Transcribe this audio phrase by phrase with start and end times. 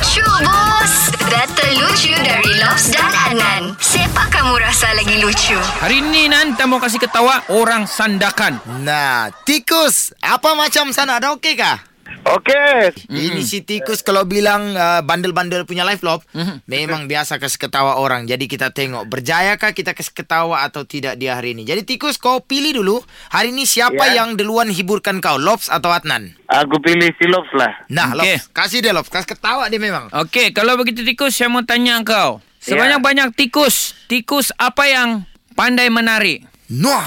[0.00, 5.60] Lucu bos Data lucu dari Lobs dan Anan Siapa kamu rasa lagi lucu?
[5.60, 10.16] Hari ni Nan Kita mau kasih ketawa Orang sandakan Nah, tikus.
[10.24, 11.20] Apa macam sana?
[11.20, 11.89] Ada okey kah?
[12.30, 13.08] Okey.
[13.08, 16.20] Ini si tikus kalau bilang uh, bandel-bandel punya live lob,
[16.64, 18.24] memang biasa kasih ketawa orang.
[18.24, 21.62] Jadi kita tengok berjayakah kita kasih ketawa atau tidak dia hari ini.
[21.62, 24.22] Jadi tikus kau pilih dulu hari ini siapa Ya.
[24.22, 26.34] yang duluan hiburkan kau, Lobs atau Adnan?
[26.46, 27.70] Aku pilih si Lobs lah.
[27.86, 28.38] Nah, Okey.
[28.38, 30.10] Lobs, kasih dia Lobs, kasih ketawa dia memang.
[30.10, 35.22] Okey Kalau begitu tikus Saya mau tanya kau Sebanyak-banyak tikus Tikus apa yang
[35.54, 37.02] Pandai menari Noh.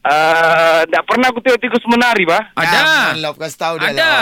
[0.00, 2.48] Uh, tak pernah aku tengok tikus menari, bah.
[2.56, 4.12] Ada Lob, kasih tahu dia, Ada.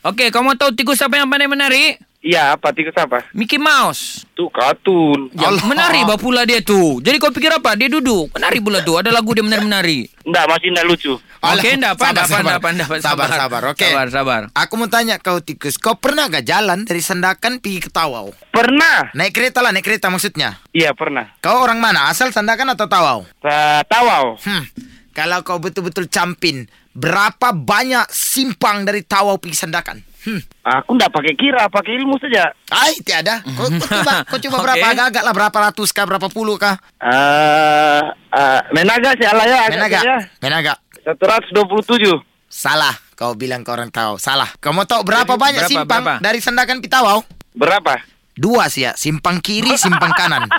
[0.00, 3.24] Okey kau mau tahu tikus apa yang pandai menari Ya, apa tikus apa?
[3.32, 5.32] Mickey Mouse Tu kartun.
[5.32, 5.64] Ya, Allah.
[5.64, 7.00] menari bah pula dia tu.
[7.00, 7.72] Jadi kau pikir apa?
[7.80, 8.28] Dia duduk.
[8.36, 8.92] Menari pula tu.
[8.92, 10.04] Ada lagu dia menari-menari.
[10.28, 11.12] Enggak, masih enggak lucu.
[11.40, 12.40] Alah, Okey, enggak apa, sabar, enggak apa, sabar.
[12.44, 12.96] enggak apa, enggak apa.
[13.00, 13.88] Sabar, sabar, okey.
[13.88, 14.42] Sabar, sabar.
[14.52, 18.36] Aku mau tanya kau tikus, kau pernah gak jalan dari Sandakan pergi ke Tawau?
[18.52, 19.16] Pernah?
[19.16, 20.60] Naik kereta lah, naik kereta maksudnya.
[20.76, 21.32] Iya, pernah.
[21.40, 22.12] Kau orang mana?
[22.12, 23.24] Asal Sandakan atau Tawau?
[23.40, 24.36] Uh, tawau.
[24.44, 24.68] Hmm,
[25.10, 29.98] kalau kau betul-betul campin, berapa banyak simpang dari Tawau pergi Sandakan?
[30.20, 30.36] Hmm.
[30.68, 32.52] Aku enggak pakai kira, pakai ilmu saja.
[32.68, 33.40] Ai, tiada.
[33.56, 34.92] Kau, kau coba, kau coba berapa Okey.
[34.92, 36.76] agak-agak lah, berapa ratus kah, berapa puluh kah?
[37.00, 40.00] Uh, uh, menaga sih ala ya, agak Menaga,
[40.44, 40.72] menaga.
[41.08, 42.20] 127.
[42.52, 44.20] Salah, kau bilang ke orang Tawau.
[44.20, 44.52] Salah.
[44.60, 46.20] Kau mau tahu berapa Jadi, banyak berapa, simpang berapa?
[46.20, 47.18] dari Sandakan pergi Tawau?
[47.56, 47.94] Berapa?
[48.36, 50.44] Dua sih ya, simpang kiri, simpang kanan.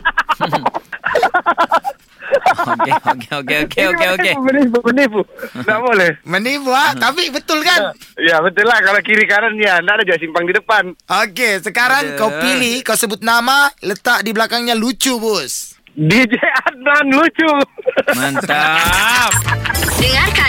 [2.52, 2.94] Okey,
[3.40, 4.34] okey, okey, okey.
[4.44, 5.22] Menipu, menipu.
[5.56, 6.12] Enggak boleh.
[6.28, 7.96] Menipu ah, tapi betul kan?
[8.20, 8.80] Ya, betul lah.
[8.84, 10.92] Kalau kiri kanan ya, enggak ada simpang di depan.
[11.08, 12.20] Okey, sekarang Ada.
[12.20, 15.78] kau pilih, kau sebut nama, letak di belakangnya lucu, bos.
[15.98, 17.52] DJ Adnan lucu.
[18.16, 19.32] Mantap.